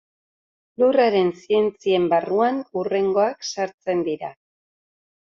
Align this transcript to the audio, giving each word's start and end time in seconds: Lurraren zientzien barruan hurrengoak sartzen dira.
Lurraren 0.83 1.27
zientzien 1.41 2.07
barruan 2.13 2.57
hurrengoak 2.79 3.45
sartzen 3.57 4.01
dira. 4.09 4.33